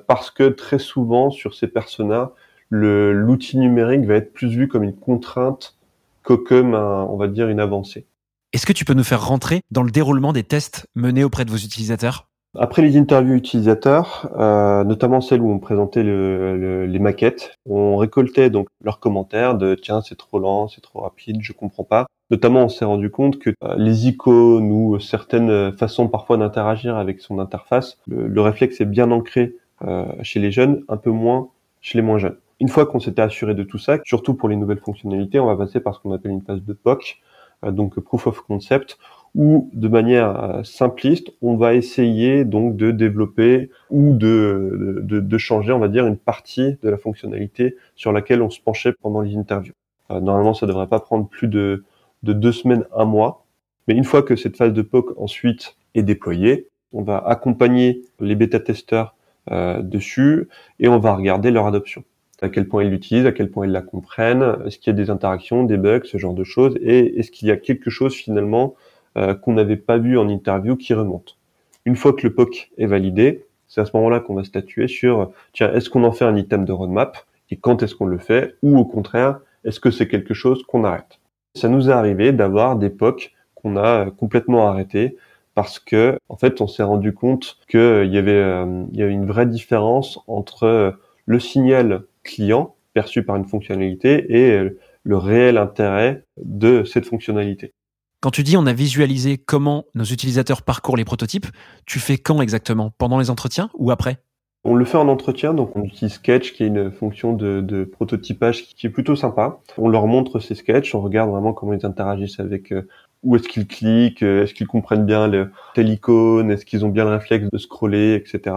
parce 0.06 0.30
que 0.30 0.50
très 0.50 0.78
souvent 0.78 1.30
sur 1.30 1.54
ces 1.54 1.66
personas, 1.66 2.32
l'outil 2.70 3.58
numérique 3.58 4.04
va 4.04 4.14
être 4.14 4.32
plus 4.32 4.48
vu 4.48 4.68
comme 4.68 4.82
une 4.82 4.96
contrainte 4.96 5.76
que 6.22 6.34
comme, 6.34 6.74
on 6.74 7.16
va 7.16 7.28
dire, 7.28 7.48
une 7.48 7.60
avancée. 7.60 8.06
Est-ce 8.52 8.66
que 8.66 8.72
tu 8.72 8.84
peux 8.84 8.94
nous 8.94 9.04
faire 9.04 9.26
rentrer 9.26 9.60
dans 9.70 9.82
le 9.82 9.90
déroulement 9.90 10.32
des 10.32 10.42
tests 10.42 10.86
menés 10.94 11.24
auprès 11.24 11.44
de 11.44 11.50
vos 11.50 11.56
utilisateurs? 11.56 12.26
Après 12.58 12.80
les 12.80 12.96
interviews 12.96 13.34
utilisateurs, 13.34 14.30
euh, 14.38 14.82
notamment 14.84 15.20
celles 15.20 15.42
où 15.42 15.50
on 15.50 15.58
présentait 15.58 16.02
les 16.02 16.98
maquettes, 16.98 17.52
on 17.68 17.96
récoltait 17.96 18.48
donc 18.48 18.68
leurs 18.82 18.98
commentaires 18.98 19.56
de 19.56 19.74
tiens 19.74 20.00
c'est 20.00 20.16
trop 20.16 20.38
lent, 20.38 20.68
c'est 20.68 20.80
trop 20.80 21.00
rapide, 21.00 21.38
je 21.42 21.52
comprends 21.52 21.84
pas. 21.84 22.06
Notamment 22.30 22.64
on 22.64 22.68
s'est 22.68 22.86
rendu 22.86 23.10
compte 23.10 23.38
que 23.38 23.50
euh, 23.62 23.74
les 23.76 24.08
icônes 24.08 24.70
ou 24.70 24.98
certaines 25.00 25.76
façons 25.76 26.08
parfois 26.08 26.38
d'interagir 26.38 26.96
avec 26.96 27.20
son 27.20 27.38
interface, 27.38 27.98
le, 28.06 28.40
réflexe 28.40 28.80
est 28.80 28.86
bien 28.86 29.10
ancré 29.10 29.56
euh, 29.82 30.06
chez 30.22 30.40
les 30.40 30.50
jeunes, 30.50 30.82
un 30.88 30.96
peu 30.96 31.10
moins 31.10 31.48
chez 31.82 31.98
les 31.98 32.02
moins 32.02 32.18
jeunes. 32.18 32.36
Une 32.60 32.68
fois 32.68 32.86
qu'on 32.86 33.00
s'était 33.00 33.22
assuré 33.22 33.54
de 33.54 33.62
tout 33.62 33.78
ça, 33.78 33.98
surtout 34.04 34.34
pour 34.34 34.48
les 34.48 34.56
nouvelles 34.56 34.80
fonctionnalités, 34.80 35.38
on 35.40 35.46
va 35.46 35.56
passer 35.56 35.80
par 35.80 35.94
ce 35.94 36.00
qu'on 36.00 36.12
appelle 36.12 36.32
une 36.32 36.42
phase 36.42 36.62
de 36.62 36.72
POC, 36.72 37.18
donc 37.62 37.98
Proof 38.00 38.26
of 38.26 38.40
Concept, 38.42 38.98
où 39.34 39.70
de 39.74 39.88
manière 39.88 40.42
euh, 40.42 40.62
simpliste, 40.62 41.30
on 41.42 41.56
va 41.56 41.74
essayer 41.74 42.44
donc 42.46 42.76
de 42.76 42.90
développer 42.90 43.70
ou 43.90 44.14
de, 44.14 45.00
de, 45.02 45.38
changer, 45.38 45.72
on 45.72 45.78
va 45.78 45.88
dire, 45.88 46.06
une 46.06 46.16
partie 46.16 46.78
de 46.82 46.88
la 46.88 46.96
fonctionnalité 46.96 47.76
sur 47.96 48.12
laquelle 48.12 48.40
on 48.40 48.48
se 48.48 48.60
penchait 48.60 48.92
pendant 48.92 49.20
les 49.20 49.36
interviews. 49.36 49.74
Euh, 50.10 50.20
normalement, 50.20 50.54
ça 50.54 50.64
ne 50.64 50.70
devrait 50.72 50.86
pas 50.86 51.00
prendre 51.00 51.28
plus 51.28 51.48
de, 51.48 51.84
de 52.22 52.32
deux 52.32 52.52
semaines, 52.52 52.84
un 52.94 53.04
mois. 53.04 53.44
Mais 53.88 53.94
une 53.94 54.04
fois 54.04 54.22
que 54.22 54.36
cette 54.36 54.56
phase 54.56 54.72
de 54.72 54.82
POC 54.82 55.12
ensuite 55.18 55.76
est 55.94 56.02
déployée, 56.02 56.68
on 56.92 57.02
va 57.02 57.18
accompagner 57.18 58.02
les 58.20 58.36
bêta-testeurs 58.36 59.14
euh, 59.50 59.82
dessus 59.82 60.48
et 60.80 60.88
on 60.88 60.98
va 60.98 61.14
regarder 61.14 61.50
leur 61.50 61.66
adoption. 61.66 62.04
À 62.42 62.48
quel 62.48 62.68
point 62.68 62.84
ils 62.84 62.90
l'utilisent, 62.90 63.26
à 63.26 63.32
quel 63.32 63.50
point 63.50 63.66
ils 63.66 63.72
la 63.72 63.82
comprennent, 63.82 64.56
est-ce 64.66 64.78
qu'il 64.78 64.92
y 64.92 64.96
a 64.96 64.96
des 64.96 65.10
interactions, 65.10 65.64
des 65.64 65.78
bugs, 65.78 66.02
ce 66.04 66.18
genre 66.18 66.34
de 66.34 66.44
choses, 66.44 66.76
et 66.82 67.18
est-ce 67.18 67.30
qu'il 67.30 67.48
y 67.48 67.50
a 67.50 67.56
quelque 67.56 67.88
chose 67.88 68.14
finalement 68.14 68.74
euh, 69.16 69.34
qu'on 69.34 69.54
n'avait 69.54 69.76
pas 69.76 69.96
vu 69.96 70.18
en 70.18 70.28
interview 70.28 70.76
qui 70.76 70.92
remonte. 70.92 71.38
Une 71.86 71.96
fois 71.96 72.12
que 72.12 72.26
le 72.26 72.34
POC 72.34 72.70
est 72.76 72.84
validé, 72.84 73.46
c'est 73.66 73.80
à 73.80 73.86
ce 73.86 73.96
moment-là 73.96 74.20
qu'on 74.20 74.34
va 74.34 74.44
statuer 74.44 74.88
sur, 74.88 75.30
tiens, 75.54 75.72
est-ce 75.72 75.88
qu'on 75.88 76.04
en 76.04 76.12
fait 76.12 76.26
un 76.26 76.36
item 76.36 76.66
de 76.66 76.72
roadmap 76.72 77.16
et 77.50 77.56
quand 77.56 77.82
est-ce 77.82 77.94
qu'on 77.94 78.04
le 78.04 78.18
fait 78.18 78.56
ou 78.62 78.76
au 78.76 78.84
contraire, 78.84 79.40
est-ce 79.64 79.80
que 79.80 79.90
c'est 79.90 80.06
quelque 80.06 80.34
chose 80.34 80.64
qu'on 80.64 80.84
arrête 80.84 81.18
Ça 81.54 81.68
nous 81.68 81.88
est 81.88 81.92
arrivé 81.92 82.32
d'avoir 82.32 82.76
des 82.76 82.90
POC 82.90 83.32
qu'on 83.54 83.78
a 83.78 84.10
complètement 84.10 84.68
arrêtés 84.68 85.16
parce 85.54 85.78
que 85.78 86.18
en 86.28 86.36
fait 86.36 86.60
on 86.60 86.66
s'est 86.66 86.82
rendu 86.82 87.14
compte 87.14 87.56
qu'il 87.68 87.80
y 87.80 88.18
euh, 88.18 88.84
y 88.92 89.02
avait 89.02 89.12
une 89.12 89.24
vraie 89.24 89.46
différence 89.46 90.18
entre 90.26 90.94
le 91.24 91.40
signal 91.40 92.02
client 92.26 92.74
perçu 92.92 93.22
par 93.22 93.36
une 93.36 93.44
fonctionnalité 93.44 94.26
et 94.28 94.68
le 95.02 95.16
réel 95.16 95.58
intérêt 95.58 96.24
de 96.42 96.84
cette 96.84 97.06
fonctionnalité. 97.06 97.72
Quand 98.20 98.30
tu 98.30 98.42
dis 98.42 98.56
on 98.56 98.66
a 98.66 98.72
visualisé 98.72 99.38
comment 99.38 99.84
nos 99.94 100.04
utilisateurs 100.04 100.62
parcourent 100.62 100.96
les 100.96 101.04
prototypes, 101.04 101.46
tu 101.84 101.98
fais 101.98 102.18
quand 102.18 102.40
exactement? 102.40 102.92
Pendant 102.98 103.18
les 103.18 103.30
entretiens 103.30 103.70
ou 103.74 103.90
après? 103.90 104.18
On 104.64 104.74
le 104.74 104.84
fait 104.84 104.96
en 104.96 105.06
entretien, 105.06 105.54
donc 105.54 105.76
on 105.76 105.84
utilise 105.84 106.14
Sketch, 106.14 106.52
qui 106.52 106.64
est 106.64 106.66
une 106.66 106.90
fonction 106.90 107.34
de, 107.34 107.84
prototypage 107.84 108.64
qui 108.64 108.88
est 108.88 108.90
plutôt 108.90 109.14
sympa. 109.14 109.60
On 109.78 109.88
leur 109.88 110.08
montre 110.08 110.40
ces 110.40 110.56
sketchs, 110.56 110.92
on 110.92 111.00
regarde 111.00 111.30
vraiment 111.30 111.52
comment 111.52 111.72
ils 111.72 111.86
interagissent 111.86 112.40
avec 112.40 112.72
euh, 112.72 112.88
où 113.22 113.36
est-ce 113.36 113.48
qu'ils 113.48 113.68
cliquent, 113.68 114.24
euh, 114.24 114.42
est-ce 114.42 114.54
qu'ils 114.54 114.66
comprennent 114.66 115.06
bien 115.06 115.28
le, 115.28 115.52
telle 115.74 115.88
icône, 115.88 116.50
est-ce 116.50 116.66
qu'ils 116.66 116.84
ont 116.84 116.88
bien 116.88 117.04
le 117.04 117.10
réflexe 117.10 117.46
de 117.48 117.58
scroller, 117.58 118.14
etc. 118.14 118.56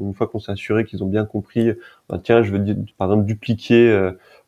Une 0.00 0.14
fois 0.14 0.26
qu'on 0.26 0.38
s'est 0.38 0.52
assuré 0.52 0.84
qu'ils 0.84 1.02
ont 1.02 1.08
bien 1.08 1.24
compris, 1.24 1.72
ben, 2.08 2.18
tiens, 2.18 2.42
je 2.42 2.52
veux 2.52 2.76
par 2.98 3.08
exemple 3.08 3.26
dupliquer 3.26 3.88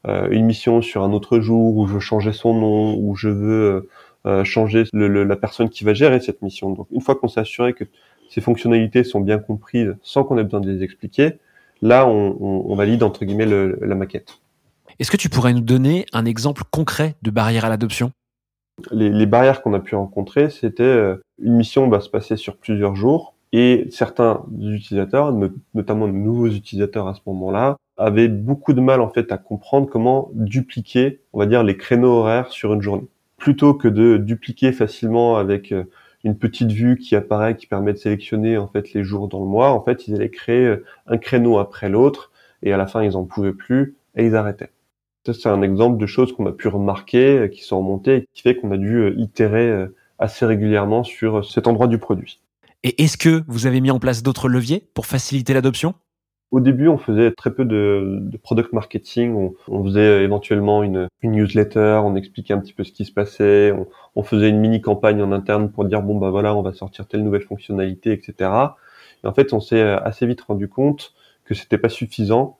euh, 0.06 0.28
une 0.30 0.46
mission 0.46 0.82
sur 0.82 1.02
un 1.02 1.12
autre 1.12 1.40
jour, 1.40 1.76
ou 1.76 1.86
je 1.86 1.94
veux 1.94 2.00
changer 2.00 2.32
son 2.32 2.54
nom, 2.54 2.96
ou 2.98 3.16
je 3.16 3.28
veux 3.28 3.88
euh, 4.26 4.44
changer 4.44 4.84
le, 4.92 5.24
la 5.24 5.36
personne 5.36 5.68
qui 5.68 5.84
va 5.84 5.94
gérer 5.94 6.20
cette 6.20 6.42
mission. 6.42 6.70
Donc 6.70 6.88
une 6.90 7.00
fois 7.00 7.14
qu'on 7.14 7.28
s'est 7.28 7.40
assuré 7.40 7.72
que 7.72 7.84
ces 8.28 8.40
fonctionnalités 8.40 9.04
sont 9.04 9.20
bien 9.20 9.38
comprises 9.38 9.96
sans 10.02 10.24
qu'on 10.24 10.36
ait 10.38 10.44
besoin 10.44 10.60
de 10.60 10.70
les 10.70 10.82
expliquer, 10.82 11.38
là 11.82 12.06
on, 12.06 12.36
on, 12.40 12.64
on 12.66 12.74
valide 12.74 13.02
entre 13.04 13.24
guillemets 13.24 13.46
le, 13.46 13.78
la 13.80 13.94
maquette. 13.94 14.40
Est-ce 14.98 15.10
que 15.10 15.16
tu 15.16 15.28
pourrais 15.28 15.54
nous 15.54 15.60
donner 15.60 16.04
un 16.12 16.24
exemple 16.24 16.62
concret 16.70 17.14
de 17.22 17.30
barrière 17.30 17.64
à 17.64 17.68
l'adoption? 17.68 18.10
Les, 18.90 19.08
les, 19.08 19.26
barrières 19.26 19.62
qu'on 19.62 19.72
a 19.74 19.80
pu 19.80 19.94
rencontrer, 19.94 20.50
c'était 20.50 20.82
euh, 20.82 21.22
une 21.40 21.56
mission 21.56 21.88
va 21.88 22.00
se 22.00 22.08
passer 22.08 22.36
sur 22.36 22.56
plusieurs 22.56 22.96
jours 22.96 23.34
et 23.52 23.86
certains 23.90 24.44
utilisateurs, 24.60 25.32
notamment 25.74 26.06
de 26.06 26.12
nouveaux 26.12 26.48
utilisateurs 26.48 27.08
à 27.08 27.14
ce 27.14 27.20
moment-là, 27.26 27.76
avaient 27.96 28.28
beaucoup 28.28 28.72
de 28.72 28.80
mal 28.80 29.00
en 29.00 29.08
fait 29.08 29.32
à 29.32 29.38
comprendre 29.38 29.88
comment 29.88 30.30
dupliquer, 30.34 31.20
on 31.32 31.38
va 31.38 31.46
dire, 31.46 31.62
les 31.62 31.76
créneaux 31.76 32.12
horaires 32.12 32.52
sur 32.52 32.72
une 32.74 32.82
journée 32.82 33.08
plutôt 33.38 33.72
que 33.72 33.88
de 33.88 34.18
dupliquer 34.18 34.72
facilement 34.72 35.36
avec 35.36 35.72
euh, 35.72 35.84
une 36.24 36.36
petite 36.36 36.72
vue 36.72 36.98
qui 36.98 37.16
apparaît, 37.16 37.56
qui 37.56 37.66
permet 37.66 37.92
de 37.92 37.98
sélectionner 37.98 38.58
en 38.58 38.68
fait 38.68 38.92
les 38.92 39.04
jours 39.04 39.28
dans 39.28 39.40
le 39.40 39.46
mois, 39.46 39.70
en 39.70 39.82
fait, 39.82 40.08
ils 40.08 40.16
allaient 40.16 40.30
créer 40.30 40.66
euh, 40.66 40.84
un 41.06 41.16
créneau 41.16 41.58
après 41.58 41.88
l'autre, 41.88 42.32
et 42.62 42.72
à 42.72 42.76
la 42.76 42.86
fin, 42.86 43.02
ils 43.02 43.16
en 43.16 43.24
pouvaient 43.24 43.52
plus, 43.52 43.96
et 44.16 44.26
ils 44.26 44.36
arrêtaient. 44.36 44.72
Ça, 45.24 45.32
c'est 45.34 45.48
un 45.48 45.62
exemple 45.62 45.98
de 45.98 46.06
choses 46.06 46.32
qu'on 46.32 46.46
a 46.46 46.52
pu 46.52 46.68
remarquer, 46.68 47.38
euh, 47.38 47.48
qui 47.48 47.62
sont 47.62 47.78
remontées, 47.78 48.16
et 48.16 48.28
qui 48.34 48.42
fait 48.42 48.56
qu'on 48.56 48.72
a 48.72 48.76
dû 48.76 49.14
itérer 49.16 49.86
assez 50.18 50.44
régulièrement 50.44 51.04
sur 51.04 51.44
cet 51.44 51.68
endroit 51.68 51.86
du 51.86 51.98
produit. 51.98 52.40
Et 52.84 53.02
est-ce 53.02 53.16
que 53.16 53.42
vous 53.48 53.66
avez 53.66 53.80
mis 53.80 53.90
en 53.90 53.98
place 53.98 54.22
d'autres 54.22 54.48
leviers 54.48 54.88
pour 54.94 55.06
faciliter 55.06 55.52
l'adoption? 55.52 55.94
Au 56.50 56.60
début, 56.60 56.88
on 56.88 56.96
faisait 56.96 57.32
très 57.32 57.52
peu 57.52 57.64
de, 57.64 58.22
product 58.42 58.72
marketing. 58.72 59.50
On, 59.66 59.84
faisait 59.84 60.22
éventuellement 60.22 60.82
une, 60.82 61.08
newsletter, 61.22 62.00
on 62.04 62.14
expliquait 62.14 62.54
un 62.54 62.58
petit 62.58 62.72
peu 62.72 62.84
ce 62.84 62.92
qui 62.92 63.04
se 63.04 63.12
passait. 63.12 63.74
On, 64.14 64.22
faisait 64.22 64.48
une 64.48 64.58
mini 64.58 64.80
campagne 64.80 65.20
en 65.20 65.32
interne 65.32 65.70
pour 65.70 65.84
dire 65.84 66.02
bon 66.02 66.16
bah 66.16 66.30
voilà, 66.30 66.54
on 66.54 66.62
va 66.62 66.72
sortir 66.72 67.06
telle 67.06 67.22
nouvelle 67.22 67.42
fonctionnalité, 67.42 68.12
etc. 68.12 68.50
Et 69.22 69.26
en 69.26 69.34
fait, 69.34 69.52
on 69.52 69.60
s'est 69.60 69.82
assez 69.82 70.26
vite 70.26 70.40
rendu 70.42 70.68
compte 70.68 71.12
que 71.44 71.54
c'était 71.54 71.78
pas 71.78 71.88
suffisant 71.88 72.58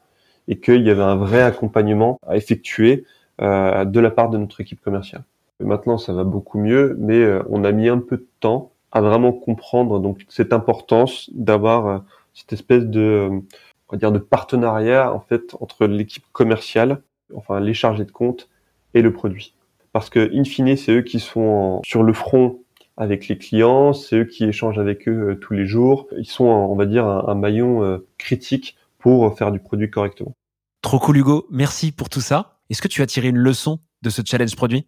et 0.49 0.59
qu'il 0.59 0.83
y 0.83 0.91
avait 0.91 1.03
un 1.03 1.17
vrai 1.17 1.43
accompagnement 1.43 2.19
à 2.27 2.37
effectuer 2.37 3.05
euh, 3.41 3.85
de 3.85 4.01
la 4.01 4.11
part 4.11 4.31
de 4.31 4.39
notre 4.39 4.61
équipe 4.61 4.81
commerciale. 4.81 5.23
maintenant, 5.61 5.97
ça 5.97 6.13
va 6.13 6.25
beaucoup 6.25 6.59
mieux, 6.59 6.97
mais 6.99 7.19
euh, 7.19 7.43
on 7.49 7.65
a 7.65 7.73
mis 7.73 7.89
un 7.89 7.99
peu 7.99 8.17
de 8.17 8.27
temps 8.41 8.73
à 8.93 9.01
vraiment 9.01 9.33
comprendre 9.33 10.01
donc 10.01 10.25
cette 10.29 10.53
importance 10.53 11.31
d'avoir 11.33 11.87
euh, 11.87 11.99
cette 12.35 12.53
espèce 12.53 12.85
de 12.85 13.29
on 13.31 13.93
va 13.93 13.99
dire 13.99 14.13
de 14.13 14.19
partenariat 14.19 15.13
en 15.13 15.21
fait 15.21 15.57
entre 15.61 15.87
l'équipe 15.87 16.25
commerciale, 16.33 17.03
enfin 17.35 17.61
les 17.61 17.75
chargés 17.75 18.05
de 18.05 18.13
compte 18.13 18.49
et 18.95 19.03
le 19.03 19.13
produit. 19.13 19.55
Parce 19.93 20.11
que 20.11 20.31
in 20.35 20.45
fine, 20.45 20.77
c'est 20.77 20.93
eux 20.93 21.03
qui 21.03 21.21
sont 21.21 21.81
sur 21.85 22.03
le 22.03 22.13
front 22.13 22.61
avec 22.97 23.29
les 23.29 23.39
clients, 23.39 23.93
c'est 23.93 24.17
eux 24.17 24.25
qui 24.25 24.45
échangent 24.45 24.79
avec 24.79 25.09
eux 25.09 25.31
euh, 25.31 25.35
tous 25.37 25.55
les 25.55 25.67
jours. 25.67 26.09
Ils 26.19 26.27
sont, 26.27 26.45
on 26.45 26.75
va 26.75 26.85
dire, 26.85 27.07
un, 27.07 27.35
maillon 27.35 27.85
euh, 27.85 28.07
critique 28.19 28.77
pour 28.99 29.37
faire 29.39 29.53
du 29.53 29.61
produit 29.61 29.89
correctement. 29.89 30.35
Trop 30.83 30.99
cool 30.99 31.19
Hugo, 31.19 31.47
merci 31.51 31.93
pour 31.93 32.09
tout 32.09 32.21
ça. 32.21 32.59
Est-ce 32.71 32.83
que 32.83 32.89
tu 32.89 33.01
as 33.03 33.07
tiré 33.07 33.29
une 33.29 33.39
leçon 33.39 33.79
de 34.03 34.11
ce 34.11 34.23
challenge 34.25 34.57
produit? 34.57 34.87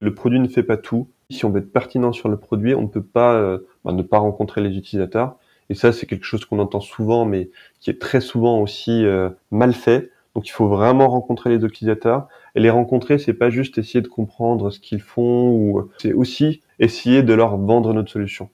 Le 0.00 0.12
produit 0.12 0.40
ne 0.40 0.48
fait 0.48 0.64
pas 0.64 0.76
tout. 0.76 1.08
Si 1.32 1.44
on 1.44 1.50
veut 1.50 1.60
être 1.60 1.72
pertinent 1.72 2.12
sur 2.12 2.28
le 2.28 2.36
produit, 2.36 2.74
on 2.74 2.82
ne 2.82 2.86
peut 2.86 3.02
pas 3.02 3.34
euh, 3.34 3.58
bah, 3.84 3.92
ne 3.92 4.02
pas 4.02 4.18
rencontrer 4.18 4.60
les 4.60 4.76
utilisateurs. 4.76 5.36
Et 5.70 5.74
ça, 5.74 5.92
c'est 5.92 6.06
quelque 6.06 6.24
chose 6.24 6.44
qu'on 6.44 6.58
entend 6.58 6.80
souvent, 6.80 7.24
mais 7.24 7.50
qui 7.80 7.90
est 7.90 8.00
très 8.00 8.20
souvent 8.20 8.60
aussi 8.60 9.04
euh, 9.04 9.30
mal 9.50 9.72
fait. 9.72 10.10
Donc, 10.34 10.46
il 10.46 10.50
faut 10.50 10.68
vraiment 10.68 11.08
rencontrer 11.08 11.50
les 11.50 11.64
utilisateurs. 11.64 12.28
Et 12.54 12.60
les 12.60 12.70
rencontrer, 12.70 13.18
c'est 13.18 13.34
pas 13.34 13.50
juste 13.50 13.78
essayer 13.78 14.02
de 14.02 14.08
comprendre 14.08 14.70
ce 14.70 14.78
qu'ils 14.78 15.00
font, 15.00 15.50
ou 15.50 15.88
c'est 15.98 16.12
aussi 16.12 16.62
essayer 16.78 17.22
de 17.22 17.32
leur 17.32 17.56
vendre 17.56 17.92
notre 17.94 18.10
solution. 18.10 18.50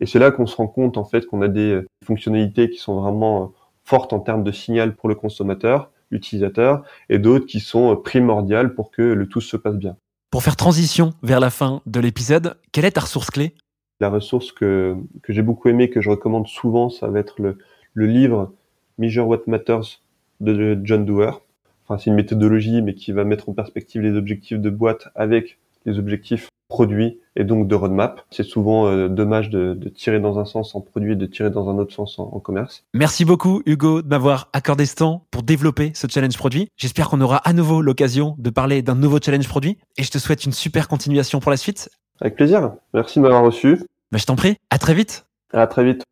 Et 0.00 0.06
c'est 0.06 0.18
là 0.18 0.30
qu'on 0.30 0.46
se 0.46 0.56
rend 0.56 0.66
compte 0.66 0.96
en 0.96 1.04
fait 1.04 1.26
qu'on 1.26 1.42
a 1.42 1.48
des 1.48 1.72
euh, 1.72 1.86
fonctionnalités 2.04 2.70
qui 2.70 2.78
sont 2.78 3.00
vraiment 3.00 3.42
euh, 3.42 3.46
fortes 3.84 4.12
en 4.12 4.20
termes 4.20 4.44
de 4.44 4.52
signal 4.52 4.96
pour 4.96 5.08
le 5.08 5.14
consommateur, 5.14 5.90
l'utilisateur, 6.10 6.82
et 7.08 7.18
d'autres 7.18 7.46
qui 7.46 7.60
sont 7.60 7.96
primordiales 7.96 8.74
pour 8.74 8.90
que 8.90 9.02
le 9.02 9.28
tout 9.28 9.40
se 9.40 9.56
passe 9.56 9.76
bien. 9.76 9.96
Pour 10.30 10.44
faire 10.44 10.54
transition 10.54 11.12
vers 11.24 11.40
la 11.40 11.50
fin 11.50 11.82
de 11.86 11.98
l'épisode, 11.98 12.56
quelle 12.70 12.84
est 12.84 12.92
ta 12.92 13.00
ressource 13.00 13.30
clé? 13.30 13.52
La 13.98 14.08
ressource 14.08 14.52
que, 14.52 14.96
j'ai 15.28 15.42
beaucoup 15.42 15.68
aimé, 15.68 15.90
que 15.90 16.00
je 16.00 16.08
recommande 16.08 16.46
souvent, 16.46 16.88
ça 16.88 17.08
va 17.08 17.18
être 17.18 17.42
le, 17.42 17.58
le 17.94 18.06
livre 18.06 18.52
Measure 18.98 19.26
What 19.26 19.42
Matters 19.48 20.00
de 20.38 20.78
John 20.84 21.04
Doerr. 21.04 21.40
Enfin, 21.82 21.98
c'est 21.98 22.10
une 22.10 22.16
méthodologie, 22.16 22.80
mais 22.80 22.94
qui 22.94 23.10
va 23.10 23.24
mettre 23.24 23.48
en 23.48 23.54
perspective 23.54 24.02
les 24.02 24.16
objectifs 24.16 24.60
de 24.60 24.70
boîte 24.70 25.08
avec 25.16 25.58
les 25.84 25.98
objectifs 25.98 26.48
produits 26.70 27.20
et 27.36 27.44
donc 27.44 27.68
de 27.68 27.74
roadmap. 27.74 28.22
C'est 28.30 28.44
souvent 28.44 28.86
euh, 28.86 29.08
dommage 29.08 29.50
de, 29.50 29.74
de, 29.74 29.88
tirer 29.90 30.20
dans 30.20 30.38
un 30.38 30.46
sens 30.46 30.74
en 30.74 30.80
produit 30.80 31.12
et 31.12 31.16
de 31.16 31.26
tirer 31.26 31.50
dans 31.50 31.68
un 31.68 31.76
autre 31.76 31.92
sens 31.92 32.18
en, 32.18 32.30
en 32.32 32.40
commerce. 32.40 32.84
Merci 32.94 33.26
beaucoup 33.26 33.60
Hugo 33.66 34.00
de 34.00 34.08
m'avoir 34.08 34.48
accordé 34.54 34.86
ce 34.86 34.94
temps 34.94 35.26
pour 35.30 35.42
développer 35.42 35.92
ce 35.94 36.06
challenge 36.08 36.38
produit. 36.38 36.68
J'espère 36.78 37.10
qu'on 37.10 37.20
aura 37.20 37.36
à 37.38 37.52
nouveau 37.52 37.82
l'occasion 37.82 38.36
de 38.38 38.48
parler 38.48 38.80
d'un 38.80 38.94
nouveau 38.94 39.18
challenge 39.22 39.48
produit 39.48 39.76
et 39.98 40.02
je 40.02 40.10
te 40.10 40.18
souhaite 40.18 40.46
une 40.46 40.52
super 40.52 40.88
continuation 40.88 41.40
pour 41.40 41.50
la 41.50 41.58
suite. 41.58 41.90
Avec 42.20 42.36
plaisir. 42.36 42.72
Merci 42.94 43.18
de 43.18 43.24
m'avoir 43.24 43.42
reçu. 43.42 43.78
Bah, 44.12 44.18
je 44.18 44.24
t'en 44.24 44.36
prie. 44.36 44.56
À 44.70 44.78
très 44.78 44.94
vite. 44.94 45.26
À 45.52 45.66
très 45.66 45.84
vite. 45.84 46.04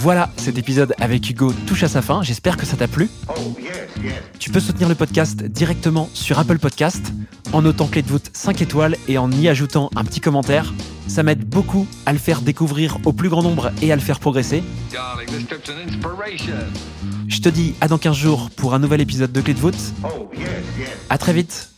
Voilà, 0.00 0.30
cet 0.38 0.56
épisode 0.56 0.94
avec 0.98 1.28
Hugo 1.28 1.52
touche 1.66 1.82
à 1.82 1.88
sa 1.88 2.00
fin, 2.00 2.22
j'espère 2.22 2.56
que 2.56 2.64
ça 2.64 2.74
t'a 2.74 2.88
plu. 2.88 3.10
Oh, 3.28 3.54
tu 4.38 4.48
peux 4.48 4.58
soutenir 4.58 4.88
le 4.88 4.94
podcast 4.94 5.42
directement 5.42 6.08
sur 6.14 6.38
Apple 6.38 6.58
Podcast 6.58 7.12
en 7.52 7.60
notant 7.60 7.86
Clé 7.86 8.00
de 8.00 8.08
voûte 8.08 8.30
5 8.32 8.62
étoiles 8.62 8.96
et 9.08 9.18
en 9.18 9.30
y 9.30 9.46
ajoutant 9.46 9.90
un 9.96 10.04
petit 10.04 10.20
commentaire. 10.20 10.72
Ça 11.06 11.22
m'aide 11.22 11.44
beaucoup 11.44 11.86
à 12.06 12.14
le 12.14 12.18
faire 12.18 12.40
découvrir 12.40 12.96
au 13.04 13.12
plus 13.12 13.28
grand 13.28 13.42
nombre 13.42 13.72
et 13.82 13.92
à 13.92 13.94
le 13.94 14.00
faire 14.00 14.20
progresser. 14.20 14.62
Je 17.28 17.40
te 17.42 17.50
dis 17.50 17.74
à 17.82 17.88
dans 17.88 17.98
15 17.98 18.16
jours 18.16 18.48
pour 18.56 18.72
un 18.72 18.78
nouvel 18.78 19.02
épisode 19.02 19.32
de 19.32 19.40
Clé 19.42 19.52
de 19.52 19.60
voûte. 19.60 19.92
Oh, 20.02 20.30
À 21.10 21.18
très 21.18 21.34
vite. 21.34 21.68